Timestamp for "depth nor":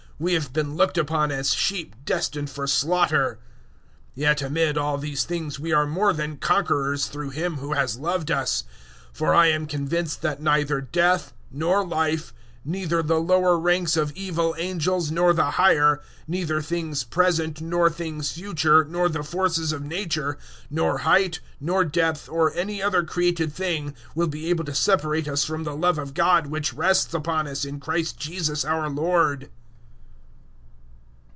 21.83-22.53